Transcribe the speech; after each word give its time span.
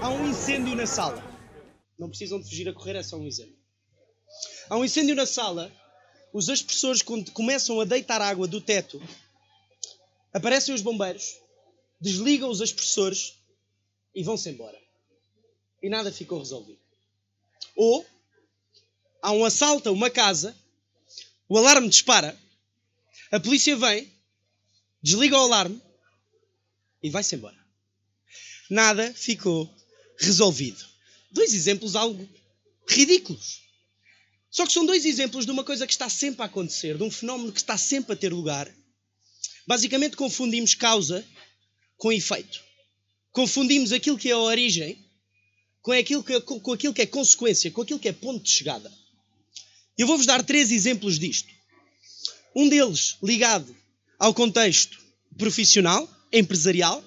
Há 0.00 0.08
um 0.08 0.28
incêndio 0.28 0.74
na 0.74 0.86
sala. 0.86 1.22
Não 1.98 2.08
precisam 2.08 2.40
de 2.40 2.48
fugir 2.48 2.68
a 2.68 2.72
correr, 2.72 2.96
é 2.96 3.02
só 3.02 3.16
um 3.16 3.26
exemplo. 3.26 3.56
Há 4.68 4.76
um 4.76 4.84
incêndio 4.84 5.14
na 5.14 5.26
sala. 5.26 5.70
Os 6.32 6.48
aspersores, 6.48 7.02
quando 7.02 7.30
começam 7.32 7.80
a 7.80 7.84
deitar 7.84 8.22
água 8.22 8.48
do 8.48 8.60
teto, 8.60 9.00
aparecem 10.32 10.74
os 10.74 10.80
bombeiros, 10.80 11.36
desligam 12.00 12.48
os 12.48 12.62
aspersores 12.62 13.38
e 14.14 14.22
vão-se 14.22 14.48
embora. 14.48 14.78
E 15.82 15.88
nada 15.88 16.10
ficou 16.10 16.38
resolvido. 16.38 16.80
Ou 17.76 18.06
há 19.20 19.32
um 19.32 19.44
assalto 19.44 19.88
a 19.88 19.92
uma 19.92 20.08
casa, 20.08 20.56
o 21.48 21.58
alarme 21.58 21.88
dispara, 21.88 22.38
a 23.30 23.38
polícia 23.38 23.76
vem, 23.76 24.10
desliga 25.02 25.36
o 25.36 25.40
alarme 25.44 25.80
e 27.02 27.10
vai-se 27.10 27.34
embora. 27.34 27.58
Nada 28.70 29.12
ficou 29.14 29.68
resolvido. 30.18 30.84
Dois 31.30 31.52
exemplos 31.52 31.96
algo 31.96 32.28
ridículos. 32.88 33.62
Só 34.50 34.66
que 34.66 34.72
são 34.72 34.84
dois 34.84 35.04
exemplos 35.04 35.46
de 35.46 35.50
uma 35.50 35.64
coisa 35.64 35.86
que 35.86 35.92
está 35.92 36.08
sempre 36.08 36.42
a 36.42 36.46
acontecer, 36.46 36.96
de 36.96 37.02
um 37.02 37.10
fenómeno 37.10 37.52
que 37.52 37.58
está 37.58 37.76
sempre 37.76 38.12
a 38.12 38.16
ter 38.16 38.32
lugar. 38.32 38.72
Basicamente 39.66 40.16
confundimos 40.16 40.74
causa 40.74 41.26
com 41.96 42.12
efeito. 42.12 42.62
Confundimos 43.30 43.92
aquilo 43.92 44.18
que 44.18 44.28
é 44.28 44.32
a 44.32 44.38
origem 44.38 45.02
com 45.80 45.92
aquilo 45.92 46.22
que, 46.22 46.40
com, 46.42 46.60
com 46.60 46.72
aquilo 46.72 46.94
que 46.94 47.02
é 47.02 47.06
consequência, 47.06 47.70
com 47.70 47.82
aquilo 47.82 47.98
que 47.98 48.08
é 48.08 48.12
ponto 48.12 48.44
de 48.44 48.50
chegada. 48.50 48.92
Eu 49.96 50.06
vou-vos 50.06 50.26
dar 50.26 50.42
três 50.44 50.70
exemplos 50.70 51.18
disto. 51.18 51.48
Um 52.54 52.68
deles 52.68 53.16
ligado 53.22 53.74
ao 54.18 54.34
contexto 54.34 55.01
profissional, 55.38 56.08
empresarial, 56.32 57.04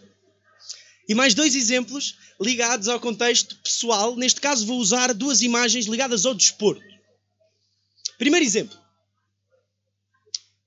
e 1.07 1.13
mais 1.13 1.33
dois 1.33 1.55
exemplos 1.55 2.17
ligados 2.41 2.87
ao 2.87 2.99
contexto 2.99 3.55
pessoal. 3.57 4.15
Neste 4.15 4.41
caso, 4.41 4.65
vou 4.65 4.79
usar 4.79 5.13
duas 5.13 5.41
imagens 5.41 5.85
ligadas 5.85 6.25
ao 6.25 6.33
desporto. 6.33 6.83
Primeiro 8.17 8.45
exemplo. 8.45 8.77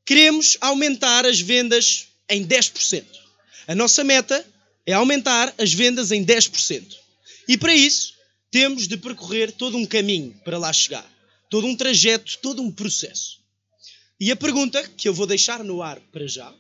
Queremos 0.05 0.56
aumentar 0.60 1.27
as 1.27 1.41
vendas 1.41 2.08
em 2.28 2.47
10%. 2.47 3.05
A 3.66 3.75
nossa 3.75 4.02
meta 4.04 4.47
é 4.86 4.92
aumentar 4.92 5.54
as 5.58 5.72
vendas 5.72 6.10
em 6.12 6.25
10%. 6.25 6.97
E 7.47 7.58
para 7.58 7.75
isso, 7.75 8.14
temos 8.50 8.88
de 8.88 8.97
percorrer 8.97 9.52
todo 9.52 9.77
um 9.77 9.84
caminho 9.84 10.34
para 10.44 10.58
lá 10.58 10.72
chegar. 10.72 11.06
Todo 11.50 11.66
um 11.66 11.77
trajeto, 11.77 12.38
todo 12.38 12.62
um 12.62 12.70
processo. 12.70 13.38
E 14.20 14.30
a 14.30 14.36
pergunta 14.36 14.82
que 14.97 15.08
eu 15.08 15.14
vou 15.14 15.27
deixar 15.27 15.62
no 15.62 15.82
ar 15.82 16.00
para 16.12 16.27
já: 16.27 16.54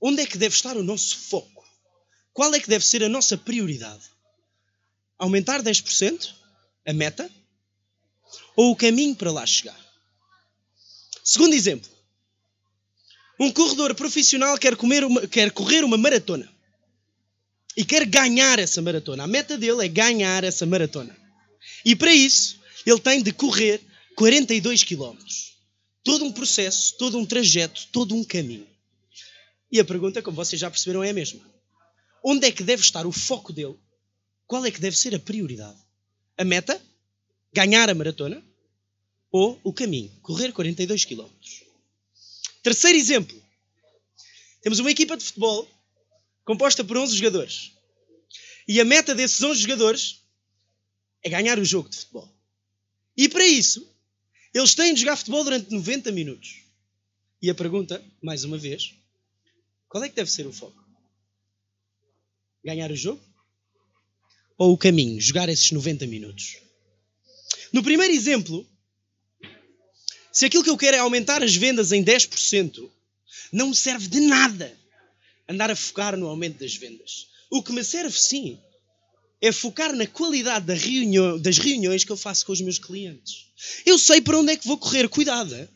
onde 0.00 0.22
é 0.22 0.26
que 0.26 0.38
deve 0.38 0.54
estar 0.54 0.76
o 0.76 0.82
nosso 0.82 1.16
foco? 1.16 1.64
Qual 2.32 2.54
é 2.54 2.60
que 2.60 2.68
deve 2.68 2.84
ser 2.84 3.02
a 3.02 3.08
nossa 3.08 3.36
prioridade? 3.36 4.04
Aumentar 5.18 5.62
10%? 5.62 6.34
A 6.86 6.92
meta? 6.92 7.30
ou 8.56 8.72
o 8.72 8.76
caminho 8.76 9.14
para 9.14 9.30
lá 9.30 9.44
chegar. 9.46 9.78
Segundo 11.22 11.54
exemplo. 11.54 11.88
Um 13.38 13.52
corredor 13.52 13.94
profissional 13.94 14.56
quer, 14.56 14.74
uma, 14.74 15.26
quer 15.26 15.50
correr 15.50 15.84
uma 15.84 15.98
maratona. 15.98 16.50
E 17.76 17.84
quer 17.84 18.06
ganhar 18.06 18.58
essa 18.58 18.80
maratona. 18.80 19.24
A 19.24 19.26
meta 19.26 19.58
dele 19.58 19.84
é 19.84 19.88
ganhar 19.88 20.42
essa 20.42 20.64
maratona. 20.64 21.14
E 21.84 21.94
para 21.94 22.14
isso, 22.14 22.58
ele 22.86 22.98
tem 22.98 23.22
de 23.22 23.32
correr 23.32 23.82
42 24.16 24.82
km. 24.82 25.14
Todo 26.02 26.24
um 26.24 26.32
processo, 26.32 26.96
todo 26.96 27.18
um 27.18 27.26
trajeto, 27.26 27.88
todo 27.92 28.14
um 28.14 28.24
caminho. 28.24 28.66
E 29.70 29.80
a 29.80 29.84
pergunta, 29.84 30.22
como 30.22 30.36
vocês 30.36 30.60
já 30.60 30.70
perceberam, 30.70 31.02
é 31.02 31.10
a 31.10 31.14
mesma. 31.14 31.40
Onde 32.24 32.46
é 32.46 32.52
que 32.52 32.62
deve 32.62 32.82
estar 32.82 33.06
o 33.06 33.12
foco 33.12 33.52
dele? 33.52 33.76
Qual 34.46 34.64
é 34.64 34.70
que 34.70 34.80
deve 34.80 34.96
ser 34.96 35.14
a 35.14 35.18
prioridade? 35.18 35.78
A 36.38 36.44
meta? 36.44 36.80
ganhar 37.56 37.88
a 37.88 37.94
maratona 37.94 38.42
ou 39.32 39.58
o 39.64 39.72
caminho, 39.72 40.10
correr 40.20 40.52
42 40.52 41.06
km. 41.06 41.26
Terceiro 42.62 42.98
exemplo. 42.98 43.42
Temos 44.60 44.78
uma 44.78 44.90
equipa 44.90 45.16
de 45.16 45.24
futebol 45.24 45.66
composta 46.44 46.84
por 46.84 46.98
11 46.98 47.16
jogadores. 47.16 47.72
E 48.68 48.78
a 48.78 48.84
meta 48.84 49.14
desses 49.14 49.42
11 49.42 49.60
jogadores 49.62 50.22
é 51.22 51.30
ganhar 51.30 51.58
o 51.58 51.64
jogo 51.64 51.88
de 51.88 51.96
futebol. 51.96 52.30
E 53.16 53.26
para 53.26 53.46
isso, 53.46 53.90
eles 54.52 54.74
têm 54.74 54.92
de 54.92 55.00
jogar 55.00 55.16
futebol 55.16 55.42
durante 55.42 55.70
90 55.70 56.12
minutos. 56.12 56.62
E 57.40 57.48
a 57.48 57.54
pergunta, 57.54 58.04
mais 58.20 58.44
uma 58.44 58.58
vez, 58.58 58.94
qual 59.88 60.04
é 60.04 60.08
que 60.08 60.16
deve 60.16 60.30
ser 60.30 60.46
o 60.46 60.52
foco? 60.52 60.84
Ganhar 62.64 62.90
o 62.90 62.96
jogo? 62.96 63.22
Ou 64.58 64.72
o 64.72 64.78
caminho, 64.78 65.20
jogar 65.20 65.48
esses 65.48 65.70
90 65.70 66.06
minutos? 66.06 66.56
No 67.72 67.82
primeiro 67.82 68.12
exemplo, 68.12 68.66
se 70.32 70.44
aquilo 70.44 70.64
que 70.64 70.70
eu 70.70 70.76
quero 70.76 70.96
é 70.96 71.00
aumentar 71.00 71.42
as 71.42 71.54
vendas 71.54 71.92
em 71.92 72.04
10%, 72.04 72.90
não 73.52 73.68
me 73.68 73.74
serve 73.74 74.08
de 74.08 74.20
nada 74.20 74.76
andar 75.48 75.70
a 75.70 75.76
focar 75.76 76.16
no 76.16 76.26
aumento 76.26 76.58
das 76.58 76.74
vendas. 76.74 77.28
O 77.50 77.62
que 77.62 77.72
me 77.72 77.84
serve, 77.84 78.18
sim, 78.18 78.58
é 79.40 79.52
focar 79.52 79.94
na 79.94 80.06
qualidade 80.06 80.66
da 80.66 80.74
reunião, 80.74 81.38
das 81.40 81.58
reuniões 81.58 82.04
que 82.04 82.10
eu 82.10 82.16
faço 82.16 82.44
com 82.46 82.52
os 82.52 82.60
meus 82.60 82.78
clientes. 82.78 83.46
Eu 83.84 83.98
sei 83.98 84.20
para 84.20 84.38
onde 84.38 84.52
é 84.52 84.56
que 84.56 84.66
vou 84.66 84.78
correr, 84.78 85.08
cuidado. 85.08 85.68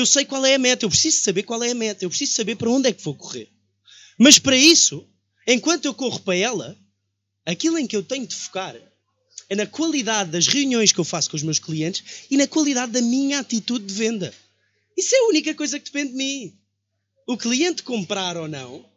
Eu 0.00 0.06
sei 0.06 0.24
qual 0.24 0.44
é 0.46 0.54
a 0.54 0.58
meta, 0.58 0.86
eu 0.86 0.88
preciso 0.88 1.18
saber 1.18 1.42
qual 1.42 1.62
é 1.62 1.72
a 1.72 1.74
meta, 1.74 2.04
eu 2.04 2.08
preciso 2.08 2.32
saber 2.32 2.56
para 2.56 2.70
onde 2.70 2.88
é 2.88 2.92
que 2.92 3.04
vou 3.04 3.14
correr. 3.14 3.50
Mas 4.18 4.38
para 4.38 4.56
isso, 4.56 5.06
enquanto 5.46 5.84
eu 5.84 5.92
corro 5.92 6.18
para 6.20 6.34
ela, 6.34 6.74
aquilo 7.44 7.78
em 7.78 7.86
que 7.86 7.94
eu 7.94 8.02
tenho 8.02 8.26
de 8.26 8.34
focar 8.34 8.74
é 9.48 9.54
na 9.54 9.66
qualidade 9.66 10.30
das 10.30 10.46
reuniões 10.46 10.90
que 10.90 10.98
eu 10.98 11.04
faço 11.04 11.28
com 11.28 11.36
os 11.36 11.42
meus 11.42 11.58
clientes 11.58 12.24
e 12.30 12.36
na 12.38 12.46
qualidade 12.46 12.92
da 12.92 13.02
minha 13.02 13.40
atitude 13.40 13.84
de 13.84 13.92
venda. 13.92 14.32
Isso 14.96 15.14
é 15.14 15.18
a 15.18 15.28
única 15.28 15.54
coisa 15.54 15.78
que 15.78 15.84
depende 15.84 16.12
de 16.12 16.16
mim. 16.16 16.58
O 17.26 17.36
cliente 17.36 17.82
comprar 17.82 18.38
ou 18.38 18.48
não, 18.48 18.88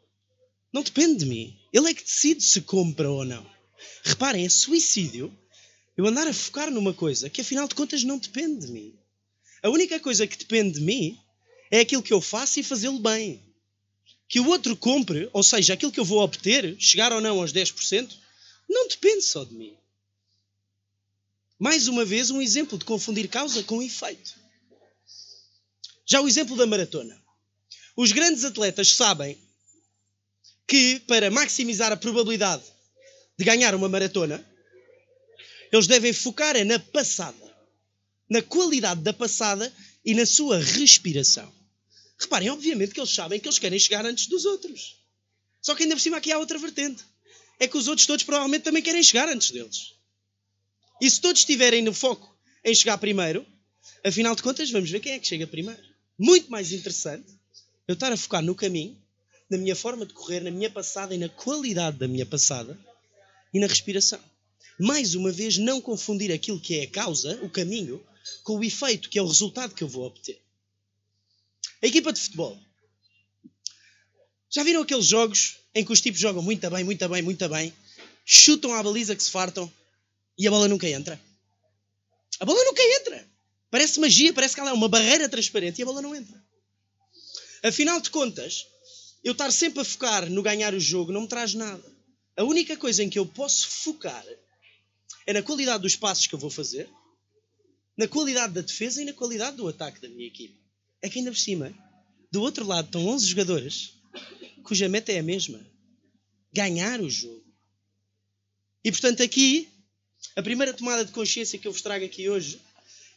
não 0.71 0.83
depende 0.83 1.19
de 1.19 1.25
mim. 1.25 1.53
Ele 1.73 1.89
é 1.89 1.93
que 1.93 2.03
decide 2.03 2.41
se 2.41 2.61
compra 2.61 3.11
ou 3.11 3.25
não. 3.25 3.45
Reparem, 4.03 4.45
é 4.45 4.49
suicídio 4.49 5.37
eu 5.97 6.05
andar 6.05 6.27
a 6.27 6.33
focar 6.33 6.71
numa 6.71 6.93
coisa 6.93 7.29
que 7.29 7.41
afinal 7.41 7.67
de 7.67 7.75
contas 7.75 8.05
não 8.05 8.17
depende 8.17 8.67
de 8.67 8.71
mim. 8.71 9.02
A 9.63 9.69
única 9.69 9.97
coisa 9.99 10.27
que 10.27 10.37
depende 10.37 10.79
de 10.79 10.81
mim 10.81 11.17
é 11.71 11.79
aquilo 11.79 12.03
que 12.03 12.13
eu 12.13 12.19
faço 12.19 12.59
e 12.59 12.63
fazê-lo 12.63 12.99
bem. 12.99 13.41
Que 14.27 14.41
o 14.41 14.47
outro 14.47 14.75
compre, 14.75 15.29
ou 15.31 15.41
seja, 15.41 15.73
aquilo 15.73 15.91
que 15.91 15.99
eu 15.99 16.05
vou 16.05 16.19
obter, 16.19 16.75
chegar 16.77 17.13
ou 17.13 17.21
não 17.21 17.39
aos 17.39 17.53
10%, 17.53 18.13
não 18.69 18.87
depende 18.89 19.21
só 19.21 19.45
de 19.45 19.53
mim. 19.53 19.75
Mais 21.57 21.87
uma 21.87 22.03
vez, 22.03 22.29
um 22.29 22.41
exemplo 22.41 22.77
de 22.77 22.83
confundir 22.83 23.29
causa 23.29 23.63
com 23.63 23.81
efeito. 23.81 24.35
Já 26.05 26.19
o 26.19 26.27
exemplo 26.27 26.57
da 26.57 26.67
maratona. 26.67 27.17
Os 27.95 28.11
grandes 28.11 28.43
atletas 28.43 28.93
sabem 28.93 29.37
que, 30.67 30.99
para 31.01 31.31
maximizar 31.31 31.91
a 31.91 31.97
probabilidade 31.97 32.63
de 33.37 33.45
ganhar 33.45 33.73
uma 33.75 33.87
maratona, 33.87 34.45
eles 35.71 35.87
devem 35.87 36.11
focar 36.11 36.55
é 36.55 36.63
na 36.63 36.79
passada, 36.79 37.42
na 38.33 38.41
qualidade 38.41 39.01
da 39.01 39.13
passada 39.13 39.71
e 40.03 40.15
na 40.15 40.25
sua 40.25 40.57
respiração. 40.57 41.53
Reparem, 42.17 42.49
obviamente 42.49 42.91
que 42.91 42.99
eles 42.99 43.13
sabem 43.13 43.39
que 43.39 43.47
eles 43.47 43.59
querem 43.59 43.77
chegar 43.77 44.03
antes 44.07 44.25
dos 44.25 44.43
outros. 44.43 44.97
Só 45.61 45.75
que 45.75 45.83
ainda 45.83 45.95
por 45.95 46.01
cima 46.01 46.17
aqui 46.17 46.31
há 46.31 46.39
outra 46.39 46.57
vertente. 46.57 47.03
É 47.59 47.67
que 47.67 47.77
os 47.77 47.87
outros 47.87 48.07
todos 48.07 48.23
provavelmente 48.23 48.63
também 48.63 48.81
querem 48.81 49.03
chegar 49.03 49.29
antes 49.29 49.51
deles. 49.51 49.93
E 50.99 51.07
se 51.07 51.21
todos 51.21 51.41
estiverem 51.41 51.83
no 51.83 51.93
foco 51.93 52.35
em 52.65 52.73
chegar 52.73 52.97
primeiro, 52.97 53.45
afinal 54.03 54.35
de 54.35 54.41
contas, 54.41 54.71
vamos 54.71 54.89
ver 54.89 54.99
quem 54.99 55.11
é 55.11 55.19
que 55.19 55.27
chega 55.27 55.45
primeiro. 55.45 55.83
Muito 56.17 56.49
mais 56.49 56.71
interessante 56.71 57.27
eu 57.87 57.93
estar 57.93 58.11
a 58.11 58.17
focar 58.17 58.41
no 58.41 58.55
caminho, 58.55 58.99
na 59.47 59.59
minha 59.59 59.75
forma 59.75 60.07
de 60.07 60.13
correr, 60.13 60.39
na 60.39 60.49
minha 60.49 60.71
passada 60.71 61.13
e 61.13 61.19
na 61.19 61.29
qualidade 61.29 61.99
da 61.99 62.07
minha 62.07 62.25
passada 62.25 62.75
e 63.53 63.59
na 63.59 63.67
respiração. 63.67 64.19
Mais 64.79 65.13
uma 65.13 65.31
vez, 65.31 65.59
não 65.59 65.79
confundir 65.79 66.31
aquilo 66.31 66.59
que 66.59 66.79
é 66.79 66.83
a 66.85 66.89
causa, 66.89 67.39
o 67.43 67.49
caminho, 67.49 68.03
com 68.43 68.57
o 68.57 68.63
efeito, 68.63 69.09
que 69.09 69.19
é 69.19 69.21
o 69.21 69.27
resultado 69.27 69.75
que 69.75 69.83
eu 69.83 69.87
vou 69.87 70.05
obter. 70.05 70.41
A 71.81 71.87
equipa 71.87 72.13
de 72.13 72.19
futebol. 72.21 72.59
Já 74.49 74.63
viram 74.63 74.81
aqueles 74.81 75.05
jogos 75.05 75.57
em 75.73 75.83
que 75.83 75.91
os 75.91 76.01
tipos 76.01 76.19
jogam 76.19 76.41
muito 76.41 76.69
bem, 76.69 76.83
muito 76.83 77.09
bem, 77.09 77.21
muito 77.21 77.49
bem, 77.49 77.73
chutam 78.25 78.73
à 78.73 78.83
baliza 78.83 79.15
que 79.15 79.23
se 79.23 79.31
fartam 79.31 79.71
e 80.37 80.47
a 80.47 80.51
bola 80.51 80.67
nunca 80.67 80.87
entra. 80.87 81.19
A 82.39 82.45
bola 82.45 82.63
nunca 82.63 82.81
entra. 82.81 83.27
Parece 83.69 83.99
magia, 83.99 84.33
parece 84.33 84.53
que 84.53 84.59
ela 84.59 84.69
é 84.69 84.73
uma 84.73 84.87
barreira 84.87 85.27
transparente 85.27 85.79
e 85.79 85.81
a 85.81 85.85
bola 85.85 86.01
não 86.01 86.15
entra. 86.15 86.41
Afinal 87.63 87.99
de 87.99 88.09
contas, 88.09 88.67
eu 89.23 89.31
estar 89.31 89.51
sempre 89.51 89.81
a 89.81 89.85
focar 89.85 90.29
no 90.29 90.43
ganhar 90.43 90.73
o 90.73 90.79
jogo 90.79 91.11
não 91.11 91.21
me 91.21 91.27
traz 91.27 91.53
nada. 91.53 91.83
A 92.35 92.43
única 92.43 92.75
coisa 92.77 93.03
em 93.03 93.09
que 93.09 93.17
eu 93.17 93.25
posso 93.25 93.67
focar 93.67 94.25
é 95.25 95.33
na 95.33 95.41
qualidade 95.41 95.81
dos 95.81 95.95
passos 95.95 96.27
que 96.27 96.35
eu 96.35 96.39
vou 96.39 96.49
fazer, 96.49 96.89
na 97.97 98.07
qualidade 98.07 98.53
da 98.53 98.61
defesa 98.61 99.01
e 99.01 99.05
na 99.05 99.13
qualidade 99.13 99.57
do 99.57 99.67
ataque 99.67 100.01
da 100.01 100.09
minha 100.09 100.27
equipe. 100.27 100.55
É 101.01 101.09
que 101.09 101.19
ainda 101.19 101.31
por 101.31 101.37
cima, 101.37 101.73
do 102.31 102.41
outro 102.41 102.65
lado 102.65 102.85
estão 102.85 103.05
11 103.07 103.27
jogadores 103.27 103.93
cuja 104.63 104.89
meta 104.89 105.11
é 105.11 105.19
a 105.19 105.23
mesma: 105.23 105.63
ganhar 106.51 106.99
o 107.01 107.09
jogo. 107.09 107.43
E 108.83 108.91
portanto, 108.91 109.21
aqui, 109.21 109.69
a 110.35 110.41
primeira 110.41 110.73
tomada 110.73 111.05
de 111.05 111.11
consciência 111.11 111.59
que 111.59 111.67
eu 111.67 111.71
vos 111.71 111.81
trago 111.81 112.05
aqui 112.05 112.29
hoje 112.29 112.59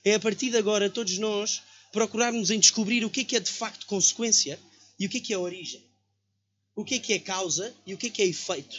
é 0.05 0.15
a 0.15 0.21
partir 0.21 0.51
de 0.51 0.57
agora 0.57 0.91
todos 0.91 1.19
nós 1.19 1.63
procurarmos 1.93 2.51
em 2.51 2.61
descobrir 2.61 3.05
o 3.05 3.11
que 3.11 3.21
é 3.21 3.25
que 3.25 3.37
é 3.37 3.41
de 3.41 3.51
facto 3.51 3.87
consequência 3.87 4.59
e 4.99 5.07
o 5.07 5.09
que 5.09 5.19
é 5.19 5.21
que 5.21 5.33
é 5.33 5.39
origem. 5.39 5.83
O 6.75 6.85
que 6.85 6.97
é 6.97 6.99
que 6.99 7.13
é 7.15 7.19
causa 7.19 7.75
e 7.87 7.95
o 7.95 7.97
que 7.97 8.09
é 8.09 8.11
que 8.11 8.23
é 8.23 8.27
efeito. 8.27 8.77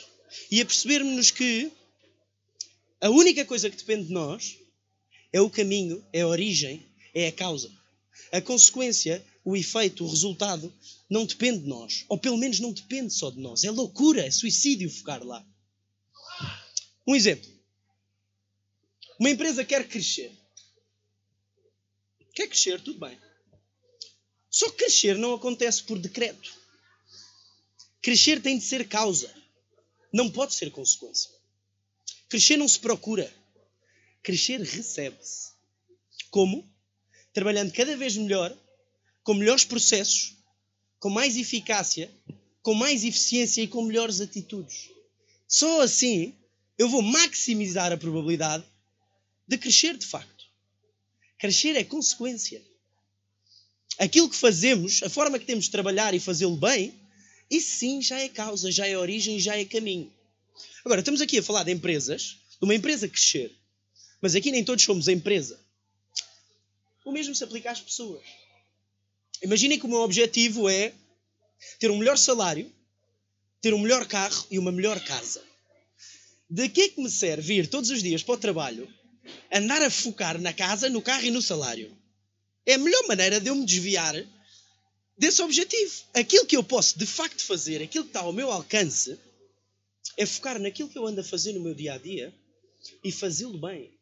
E 0.51 0.61
a 0.61 0.65
percebermos 0.65 1.31
que 1.31 1.71
a 3.01 3.09
única 3.09 3.43
coisa 3.43 3.69
que 3.69 3.77
depende 3.77 4.07
de 4.07 4.13
nós 4.13 4.57
é 5.37 5.41
o 5.41 5.51
caminho, 5.51 6.03
é 6.11 6.21
a 6.21 6.27
origem, 6.27 6.83
é 7.13 7.27
a 7.27 7.31
causa. 7.31 7.71
A 8.31 8.41
consequência, 8.41 9.23
o 9.45 9.55
efeito, 9.55 10.03
o 10.03 10.09
resultado, 10.09 10.73
não 11.07 11.27
depende 11.27 11.59
de 11.59 11.67
nós. 11.67 12.05
Ou 12.09 12.17
pelo 12.17 12.37
menos 12.37 12.59
não 12.59 12.73
depende 12.73 13.13
só 13.13 13.29
de 13.29 13.39
nós. 13.39 13.63
É 13.63 13.69
loucura, 13.69 14.25
é 14.25 14.31
suicídio 14.31 14.89
focar 14.89 15.23
lá. 15.23 15.45
Um 17.05 17.15
exemplo. 17.15 17.47
Uma 19.19 19.29
empresa 19.29 19.63
quer 19.63 19.87
crescer. 19.87 20.35
Quer 22.33 22.47
crescer, 22.47 22.81
tudo 22.81 22.99
bem. 22.99 23.17
Só 24.49 24.71
que 24.71 24.77
crescer 24.77 25.19
não 25.19 25.35
acontece 25.35 25.83
por 25.83 25.99
decreto. 25.99 26.51
Crescer 28.01 28.41
tem 28.41 28.57
de 28.57 28.65
ser 28.65 28.87
causa. 28.87 29.31
Não 30.11 30.31
pode 30.31 30.55
ser 30.55 30.71
consequência. 30.71 31.29
Crescer 32.27 32.57
não 32.57 32.67
se 32.67 32.79
procura. 32.79 33.31
Crescer 34.27 34.59
recebe-se. 34.59 35.53
Como? 36.29 36.69
Trabalhando 37.31 37.71
cada 37.71 37.95
vez 37.95 38.17
melhor, 38.17 38.53
com 39.23 39.33
melhores 39.33 39.63
processos, 39.63 40.35
com 40.99 41.09
mais 41.09 41.37
eficácia, 41.37 42.11
com 42.61 42.73
mais 42.73 43.05
eficiência 43.05 43.61
e 43.61 43.69
com 43.69 43.85
melhores 43.85 44.19
atitudes. 44.19 44.89
Só 45.47 45.79
assim 45.79 46.35
eu 46.77 46.89
vou 46.89 47.01
maximizar 47.01 47.93
a 47.93 47.97
probabilidade 47.97 48.65
de 49.47 49.57
crescer 49.57 49.95
de 49.95 50.05
facto. 50.05 50.43
Crescer 51.39 51.77
é 51.77 51.85
consequência. 51.85 52.61
Aquilo 53.97 54.29
que 54.29 54.35
fazemos, 54.35 55.03
a 55.03 55.09
forma 55.09 55.39
que 55.39 55.45
temos 55.45 55.63
de 55.63 55.71
trabalhar 55.71 56.13
e 56.13 56.19
fazê-lo 56.19 56.57
bem, 56.57 56.93
isso 57.49 57.79
sim 57.79 58.01
já 58.01 58.19
é 58.19 58.27
causa, 58.27 58.69
já 58.73 58.85
é 58.85 58.97
origem, 58.97 59.39
já 59.39 59.57
é 59.57 59.63
caminho. 59.63 60.11
Agora, 60.83 60.99
estamos 60.99 61.21
aqui 61.21 61.37
a 61.37 61.43
falar 61.43 61.63
de 61.63 61.71
empresas, 61.71 62.39
de 62.59 62.65
uma 62.65 62.75
empresa 62.75 63.07
crescer, 63.07 63.55
mas 64.21 64.35
aqui 64.35 64.51
nem 64.51 64.63
todos 64.63 64.83
somos 64.83 65.07
a 65.07 65.11
empresa. 65.11 65.59
O 67.05 67.11
mesmo 67.11 67.33
se 67.33 67.43
aplica 67.43 67.71
às 67.71 67.79
pessoas. 67.79 68.23
Imaginem 69.41 69.79
que 69.79 69.85
o 69.85 69.89
meu 69.89 69.99
objetivo 69.99 70.67
é 70.67 70.93
ter 71.79 71.91
um 71.91 71.97
melhor 71.97 72.17
salário, 72.17 72.71
ter 73.61 73.73
um 73.73 73.79
melhor 73.79 74.05
carro 74.07 74.45
e 74.49 74.57
uma 74.59 74.71
melhor 74.71 74.99
casa. 75.03 75.43
De 76.49 76.69
que 76.69 76.81
é 76.81 76.89
que 76.89 77.01
me 77.01 77.09
serve 77.09 77.55
ir 77.55 77.67
todos 77.67 77.89
os 77.89 78.01
dias 78.01 78.23
para 78.23 78.35
o 78.35 78.37
trabalho, 78.37 78.91
andar 79.51 79.81
a 79.81 79.89
focar 79.89 80.39
na 80.39 80.53
casa, 80.53 80.89
no 80.89 81.01
carro 81.01 81.25
e 81.25 81.31
no 81.31 81.41
salário? 81.41 81.95
É 82.65 82.73
a 82.73 82.77
melhor 82.77 83.07
maneira 83.07 83.39
de 83.39 83.49
eu 83.49 83.55
me 83.55 83.65
desviar 83.65 84.15
desse 85.17 85.41
objetivo. 85.41 86.03
Aquilo 86.13 86.45
que 86.45 86.57
eu 86.57 86.63
posso 86.63 86.97
de 86.97 87.05
facto 87.05 87.43
fazer, 87.43 87.81
aquilo 87.81 88.05
que 88.05 88.09
está 88.09 88.21
ao 88.21 88.33
meu 88.33 88.51
alcance, 88.51 89.17
é 90.15 90.25
focar 90.25 90.59
naquilo 90.59 90.89
que 90.89 90.97
eu 90.97 91.05
ando 91.05 91.21
a 91.21 91.23
fazer 91.23 91.53
no 91.53 91.59
meu 91.59 91.73
dia 91.73 91.93
a 91.93 91.97
dia 91.97 92.33
e 93.03 93.11
fazê-lo 93.11 93.57
bem. 93.57 93.96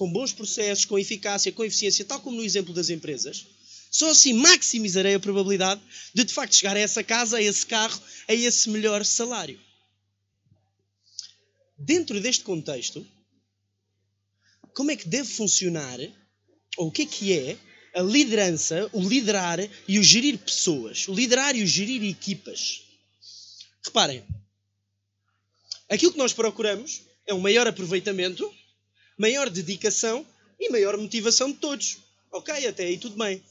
Com 0.00 0.10
bons 0.10 0.32
processos, 0.32 0.86
com 0.86 0.98
eficácia, 0.98 1.52
com 1.52 1.62
eficiência, 1.62 2.06
tal 2.06 2.22
como 2.22 2.38
no 2.38 2.42
exemplo 2.42 2.72
das 2.72 2.88
empresas. 2.88 3.46
Só 3.90 4.08
assim 4.08 4.32
maximizarei 4.32 5.14
a 5.14 5.20
probabilidade 5.20 5.78
de 6.14 6.24
de 6.24 6.32
facto 6.32 6.54
chegar 6.54 6.74
a 6.74 6.80
essa 6.80 7.04
casa, 7.04 7.36
a 7.36 7.42
esse 7.42 7.66
carro, 7.66 8.00
a 8.26 8.32
esse 8.32 8.70
melhor 8.70 9.04
salário. 9.04 9.60
Dentro 11.76 12.18
deste 12.18 12.44
contexto, 12.44 13.06
como 14.74 14.90
é 14.90 14.96
que 14.96 15.06
deve 15.06 15.28
funcionar, 15.28 16.00
ou 16.78 16.88
o 16.88 16.90
que 16.90 17.02
é 17.02 17.06
que 17.06 17.34
é, 17.34 17.58
a 17.94 18.00
liderança, 18.00 18.88
o 18.94 19.06
liderar 19.06 19.58
e 19.86 19.98
o 19.98 20.02
gerir 20.02 20.38
pessoas, 20.38 21.08
o 21.08 21.12
liderar 21.12 21.54
e 21.54 21.62
o 21.62 21.66
gerir 21.66 22.02
equipas? 22.04 22.84
Reparem, 23.84 24.24
aquilo 25.90 26.12
que 26.12 26.18
nós 26.18 26.32
procuramos 26.32 27.02
é 27.26 27.34
um 27.34 27.40
maior 27.40 27.66
aproveitamento, 27.66 28.50
maior 29.20 29.50
dedicação 29.50 30.26
e 30.58 30.70
maior 30.70 30.96
motivação 30.96 31.52
de 31.52 31.58
todos. 31.58 31.98
Ok, 32.32 32.66
até 32.66 32.84
aí 32.84 32.96
tudo 32.96 33.18
bem. 33.18 33.44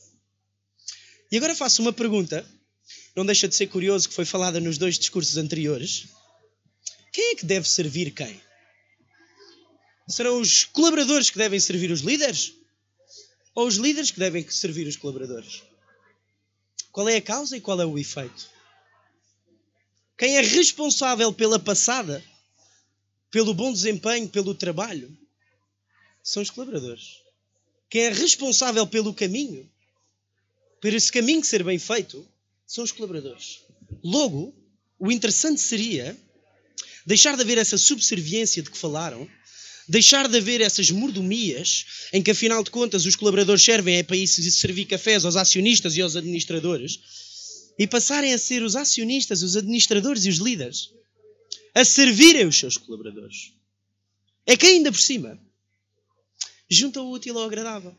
E 1.31 1.37
agora 1.37 1.53
faço 1.53 1.83
uma 1.83 1.93
pergunta, 1.93 2.43
não 3.15 3.23
deixa 3.23 3.47
de 3.47 3.55
ser 3.55 3.67
curioso 3.67 4.09
que 4.09 4.15
foi 4.15 4.25
falada 4.25 4.59
nos 4.59 4.79
dois 4.79 4.97
discursos 4.97 5.37
anteriores. 5.37 6.07
Quem 7.13 7.33
é 7.33 7.35
que 7.35 7.45
deve 7.45 7.69
servir 7.69 8.09
quem? 8.09 8.41
Serão 10.07 10.41
os 10.41 10.65
colaboradores 10.65 11.29
que 11.29 11.37
devem 11.37 11.59
servir 11.59 11.91
os 11.91 12.01
líderes? 12.01 12.53
Ou 13.53 13.67
os 13.67 13.75
líderes 13.75 14.09
que 14.09 14.17
devem 14.17 14.49
servir 14.49 14.87
os 14.87 14.97
colaboradores? 14.97 15.61
Qual 16.91 17.07
é 17.07 17.17
a 17.17 17.21
causa 17.21 17.55
e 17.55 17.61
qual 17.61 17.79
é 17.79 17.85
o 17.85 17.99
efeito? 17.99 18.49
Quem 20.17 20.35
é 20.35 20.41
responsável 20.41 21.31
pela 21.31 21.59
passada, 21.59 22.23
pelo 23.29 23.53
bom 23.53 23.71
desempenho, 23.71 24.27
pelo 24.27 24.55
trabalho? 24.55 25.15
São 26.23 26.43
os 26.43 26.49
colaboradores. 26.49 27.21
Quem 27.89 28.03
é 28.03 28.09
responsável 28.09 28.85
pelo 28.85 29.13
caminho, 29.13 29.69
por 30.81 30.93
esse 30.93 31.11
caminho 31.11 31.43
ser 31.43 31.63
bem 31.63 31.79
feito, 31.79 32.25
são 32.67 32.83
os 32.83 32.91
colaboradores. 32.91 33.61
Logo, 34.03 34.53
o 34.99 35.11
interessante 35.11 35.59
seria 35.59 36.15
deixar 37.05 37.35
de 37.35 37.41
haver 37.41 37.57
essa 37.57 37.77
subserviência 37.77 38.61
de 38.61 38.69
que 38.69 38.77
falaram, 38.77 39.27
deixar 39.87 40.27
de 40.27 40.37
haver 40.37 40.61
essas 40.61 40.91
mordomias 40.91 41.85
em 42.13 42.21
que, 42.21 42.29
afinal 42.29 42.63
de 42.63 42.69
contas, 42.69 43.05
os 43.05 43.15
colaboradores 43.15 43.63
servem 43.63 43.97
é 43.97 44.03
para 44.03 44.15
isso 44.15 44.41
servir 44.51 44.85
cafés 44.85 45.25
aos 45.25 45.35
acionistas 45.35 45.97
e 45.97 46.01
aos 46.01 46.15
administradores 46.15 46.99
e 47.79 47.87
passarem 47.87 48.33
a 48.33 48.37
ser 48.37 48.61
os 48.61 48.75
acionistas, 48.75 49.41
os 49.41 49.55
administradores 49.55 50.25
e 50.25 50.29
os 50.29 50.37
líderes 50.37 50.91
a 51.73 51.85
servirem 51.85 52.45
os 52.45 52.57
seus 52.57 52.77
colaboradores. 52.77 53.53
É 54.45 54.57
que 54.57 54.65
ainda 54.65 54.91
por 54.91 54.99
cima 54.99 55.39
junta 56.69 57.01
o 57.01 57.11
útil 57.11 57.37
ao 57.37 57.45
agradável 57.45 57.95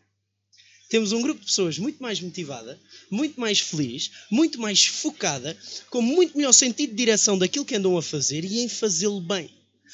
temos 0.91 1.13
um 1.13 1.23
grupo 1.23 1.41
de 1.41 1.47
pessoas 1.47 1.79
muito 1.79 2.03
mais 2.03 2.21
motivada, 2.21 2.79
muito 3.09 3.41
mais 3.41 3.61
feliz, 3.61 4.11
muito 4.29 4.61
mais 4.61 4.85
focada, 4.85 5.57
com 5.89 6.03
muito 6.03 6.37
melhor 6.37 6.51
sentido 6.51 6.91
de 6.91 6.97
direção 6.97 7.39
daquilo 7.39 7.65
que 7.65 7.77
andam 7.77 7.97
a 7.97 8.03
fazer 8.03 8.45
e 8.45 8.59
em 8.59 8.69
fazê-lo 8.69 9.21
bem. 9.21 9.49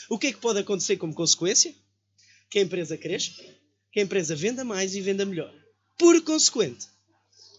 O 0.08 0.18
que 0.18 0.28
é 0.28 0.32
que 0.32 0.40
pode 0.40 0.58
acontecer 0.58 0.96
como 0.96 1.12
consequência? 1.12 1.74
Que 2.48 2.60
a 2.60 2.62
empresa 2.62 2.96
cresça, 2.96 3.30
que 3.92 4.00
a 4.00 4.02
empresa 4.02 4.34
venda 4.34 4.64
mais 4.64 4.94
e 4.94 5.02
venda 5.02 5.26
melhor. 5.26 5.54
Por 5.98 6.18
consequente, 6.22 6.86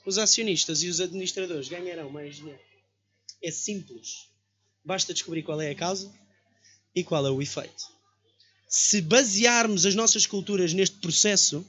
os 0.03 0.17
acionistas 0.17 0.81
e 0.81 0.87
os 0.87 0.99
administradores 0.99 1.69
ganharão 1.69 2.09
mais 2.09 2.37
dinheiro. 2.37 2.59
É 3.43 3.51
simples. 3.51 4.31
Basta 4.83 5.13
descobrir 5.13 5.43
qual 5.43 5.61
é 5.61 5.69
a 5.69 5.75
causa 5.75 6.11
e 6.95 7.03
qual 7.03 7.23
é 7.27 7.29
o 7.29 7.39
efeito. 7.39 7.96
Se 8.67 9.01
basearmos 9.01 9.85
as 9.85 9.95
nossas 9.95 10.25
culturas 10.25 10.73
neste 10.73 10.97
processo, 10.97 11.65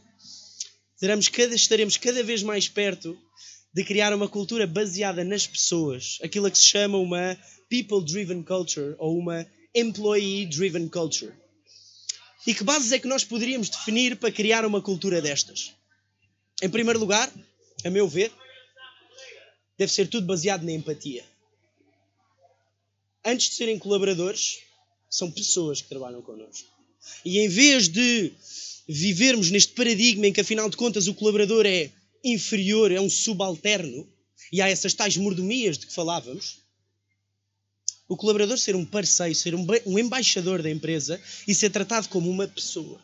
estaremos 0.95 1.29
cada, 1.29 1.55
estaremos 1.55 1.97
cada 1.97 2.23
vez 2.25 2.43
mais 2.43 2.69
perto 2.69 3.17
de 3.73 3.85
criar 3.85 4.13
uma 4.13 4.29
cultura 4.29 4.67
baseada 4.67 5.23
nas 5.23 5.47
pessoas, 5.47 6.19
aquilo 6.23 6.51
que 6.51 6.59
se 6.59 6.65
chama 6.65 6.99
uma 6.99 7.39
people-driven 7.71 8.43
culture 8.43 8.97
ou 8.99 9.17
uma 9.17 9.47
employee-driven 9.75 10.89
culture. 10.89 11.33
E 12.47 12.55
que 12.55 12.65
bases 12.65 12.91
é 12.93 12.99
que 12.99 13.07
nós 13.07 13.25
poderíamos 13.25 13.69
definir 13.69 14.17
para 14.17 14.33
criar 14.33 14.65
uma 14.65 14.81
cultura 14.81 15.21
destas? 15.21 15.75
Em 16.61 16.69
primeiro 16.69 16.99
lugar, 16.99 17.31
a 17.85 17.91
meu 17.91 18.09
ver, 18.09 18.33
deve 19.77 19.93
ser 19.93 20.09
tudo 20.09 20.27
baseado 20.27 20.65
na 20.65 20.73
empatia. 20.73 21.25
Antes 23.25 23.51
de 23.51 23.55
serem 23.55 23.79
colaboradores, 23.79 24.61
são 25.09 25.31
pessoas 25.31 25.81
que 25.81 25.89
trabalham 25.89 26.23
connosco. 26.23 26.78
E 27.25 27.39
em 27.39 27.49
vez 27.49 27.89
de 27.89 28.33
vivermos 28.89 29.51
neste 29.51 29.73
paradigma 29.73 30.27
em 30.27 30.33
que, 30.33 30.41
afinal 30.41 30.69
de 30.71 30.77
contas, 30.77 31.07
o 31.07 31.15
colaborador 31.15 31.67
é 31.67 31.91
inferior, 32.25 32.91
é 32.91 33.01
um 33.01 33.11
subalterno, 33.11 34.09
e 34.53 34.63
há 34.63 34.69
essas 34.69 34.95
tais 34.95 35.17
mordomias 35.17 35.77
de 35.79 35.87
que 35.87 35.93
falávamos, 35.93 36.59
o 38.09 38.17
colaborador 38.17 38.57
ser 38.57 38.75
um 38.75 38.85
parceiro, 38.85 39.35
ser 39.35 39.55
um, 39.55 39.67
um 39.85 39.99
embaixador 39.99 40.63
da 40.63 40.71
empresa 40.71 41.21
e 41.47 41.55
ser 41.55 41.71
tratado 41.71 42.09
como 42.09 42.31
uma 42.31 42.49
pessoa. 42.49 42.99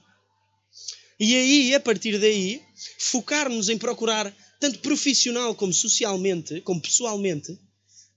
E 1.20 1.36
aí, 1.36 1.74
a 1.74 1.80
partir 1.80 2.18
daí, 2.18 2.62
focarmos 2.98 3.68
em 3.68 3.76
procurar, 3.76 4.34
tanto 4.58 4.78
profissional 4.78 5.54
como 5.54 5.72
socialmente, 5.72 6.60
como 6.62 6.80
pessoalmente, 6.80 7.58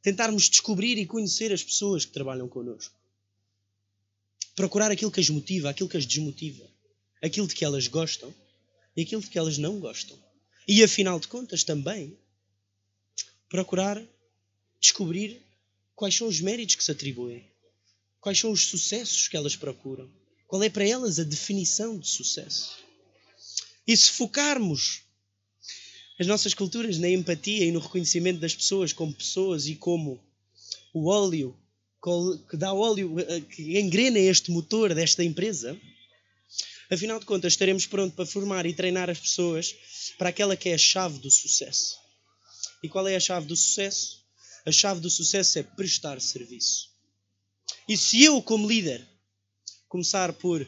tentarmos 0.02 0.50
descobrir 0.50 0.98
e 0.98 1.06
conhecer 1.06 1.52
as 1.52 1.62
pessoas 1.62 2.06
que 2.06 2.14
trabalham 2.14 2.48
connosco. 2.48 2.97
Procurar 4.58 4.92
aquilo 4.92 5.12
que 5.12 5.22
as 5.22 5.30
motiva, 5.30 5.70
aquilo 5.70 5.88
que 5.88 5.96
as 5.96 6.06
desmotiva 6.06 6.68
aquilo 7.22 7.48
de 7.48 7.56
que 7.56 7.66
elas 7.66 7.88
gostam 7.88 8.34
e 8.96 9.02
aquilo 9.02 9.22
de 9.22 9.30
que 9.30 9.38
elas 9.38 9.58
não 9.58 9.80
gostam. 9.80 10.18
E 10.68 10.84
afinal 10.84 11.20
de 11.20 11.28
contas 11.28 11.64
também 11.64 12.18
procurar 13.50 14.02
descobrir 14.80 15.42
quais 15.96 16.16
são 16.16 16.28
os 16.28 16.42
méritos 16.42 16.76
que 16.76 16.84
se 16.84 16.92
atribuem, 16.92 17.50
quais 18.20 18.38
são 18.38 18.52
os 18.52 18.66
sucessos 18.66 19.28
que 19.28 19.38
elas 19.38 19.56
procuram, 19.56 20.10
qual 20.48 20.62
é 20.64 20.70
para 20.70 20.88
elas 20.88 21.20
a 21.20 21.24
definição 21.24 21.98
de 21.98 22.08
sucesso. 22.08 22.78
E 23.88 23.96
se 23.96 24.12
focarmos 24.12 25.02
as 26.20 26.28
nossas 26.28 26.54
culturas 26.54 26.98
na 26.98 27.10
empatia 27.10 27.66
e 27.66 27.72
no 27.72 27.80
reconhecimento 27.80 28.40
das 28.40 28.56
pessoas 28.56 28.92
como 28.92 29.14
pessoas 29.14 29.68
e 29.68 29.76
como 29.76 30.20
o 30.94 31.08
óleo 31.08 31.56
que 32.50 32.58
dá 32.58 32.74
óleo, 32.74 33.20
eh, 33.20 33.42
que 33.42 33.80
engrena 33.80 34.20
este 34.20 34.51
motor 34.51 34.94
desta 34.94 35.24
empresa, 35.24 35.77
afinal 36.89 37.20
de 37.20 37.25
contas 37.25 37.54
estaremos 37.54 37.86
prontos 37.86 38.16
para 38.16 38.25
formar 38.25 38.66
e 38.66 38.74
treinar 38.74 39.10
as 39.10 39.20
pessoas 39.20 39.75
para 40.18 40.30
aquela 40.30 40.56
que 40.56 40.70
é 40.70 40.75
a 40.75 40.77
chave 40.77 41.20
do 41.20 41.30
sucesso. 41.30 41.98
E 42.82 42.88
qual 42.88 43.08
é 43.08 43.16
a 43.16 43.20
chave 43.20 43.48
do 43.48 43.56
sucesso? 43.56 44.24
A 44.66 44.72
chave 44.72 45.00
do 45.00 45.10
sucesso 45.10 45.60
é 45.60 45.63
prestar 45.63 46.22
serviço. 46.22 46.89
E 47.88 47.98
se 47.98 48.24
eu, 48.24 48.42
como 48.42 48.68
líder, 48.68 49.06
começar 49.88 50.32
por 50.34 50.68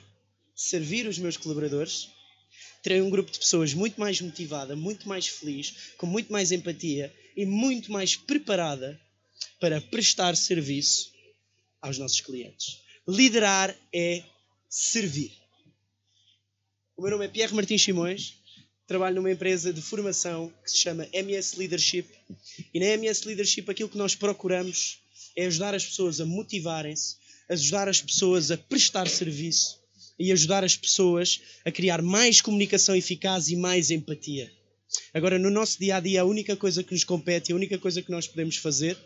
servir 0.56 1.08
os 1.08 1.20
meus 1.20 1.38
colaboradores, 1.38 2.10
terei 2.82 3.02
um 3.02 3.10
grupo 3.10 3.32
de 3.32 3.40
pessoas 3.40 3.74
muito 3.74 4.00
mais 4.00 4.20
motivada, 4.20 4.76
muito 4.76 5.08
mais 5.08 5.28
feliz, 5.28 5.94
com 5.98 6.06
muito 6.06 6.32
mais 6.32 6.52
empatia 6.52 7.14
e 7.36 7.46
muito 7.46 7.92
mais 7.92 8.16
preparada 8.16 9.00
para 9.60 9.80
prestar 9.80 10.36
serviço 10.36 11.12
aos 11.82 11.98
nossos 11.98 12.22
clientes. 12.22 12.82
Liderar 13.08 13.76
é 13.94 14.24
servir. 14.70 15.32
O 16.96 17.02
meu 17.02 17.12
nome 17.12 17.26
é 17.26 17.28
Pierre 17.28 17.54
Martins 17.54 17.82
Simões, 17.82 18.36
trabalho 18.86 19.16
numa 19.16 19.32
empresa 19.32 19.72
de 19.72 19.82
formação 19.82 20.52
que 20.64 20.72
se 20.72 20.78
chama 20.80 21.08
MS 21.14 21.58
Leadership. 21.58 22.08
E 22.74 22.80
na 22.80 22.88
MS 22.88 23.26
Leadership 23.28 23.70
aquilo 23.70 23.90
que 23.90 23.98
nós 23.98 24.16
procuramos 24.16 25.00
é 25.36 25.46
ajudar 25.46 25.74
as 25.74 25.86
pessoas 25.86 26.20
a 26.20 26.26
motivarem-se, 26.26 27.16
ajudar 27.48 27.88
as 27.88 28.02
pessoas 28.02 28.52
a 28.52 28.58
prestar 28.58 29.08
serviço 29.08 29.80
e 30.18 30.32
ajudar 30.32 30.64
as 30.64 30.76
pessoas 30.76 31.40
a 31.64 31.72
criar 31.72 32.02
mais 32.02 32.42
comunicação 32.42 32.96
eficaz 32.96 33.50
e 33.50 33.56
mais 33.56 33.90
empatia. 33.90 34.52
Agora, 35.14 35.40
no 35.40 35.50
nosso 35.50 35.80
dia 35.80 35.96
a 35.96 36.00
dia, 36.00 36.22
a 36.22 36.26
única 36.26 36.56
coisa 36.56 36.84
que 36.84 36.94
nos 36.94 37.04
compete, 37.04 37.52
a 37.52 37.56
única 37.56 37.78
coisa 37.78 38.02
que 38.02 38.12
nós 38.12 38.28
podemos 38.28 38.58
fazer 38.58 38.98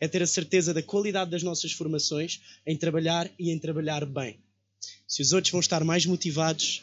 é 0.00 0.08
ter 0.08 0.22
a 0.22 0.26
certeza 0.26 0.74
da 0.74 0.82
qualidade 0.82 1.30
das 1.30 1.42
nossas 1.42 1.72
formações 1.72 2.40
em 2.66 2.76
trabalhar 2.76 3.30
e 3.38 3.50
em 3.50 3.58
trabalhar 3.58 4.04
bem. 4.04 4.38
Se 5.06 5.22
os 5.22 5.32
outros 5.32 5.50
vão 5.50 5.60
estar 5.60 5.84
mais 5.84 6.06
motivados, 6.06 6.82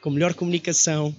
com 0.00 0.10
melhor 0.10 0.34
comunicação, 0.34 1.14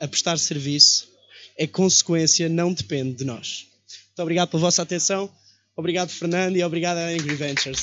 a 0.00 0.08
prestar 0.08 0.38
serviço, 0.38 1.08
é 1.56 1.66
consequência, 1.66 2.48
não 2.48 2.72
depende 2.72 3.14
de 3.14 3.24
nós. 3.24 3.66
Muito 4.08 4.22
obrigado 4.22 4.50
pela 4.50 4.60
vossa 4.60 4.82
atenção. 4.82 5.30
Obrigado, 5.76 6.10
Fernando, 6.10 6.56
e 6.56 6.62
obrigado 6.62 6.98
a 6.98 7.08
Angry 7.08 7.34
Ventures. 7.34 7.82